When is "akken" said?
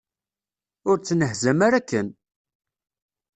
1.83-2.07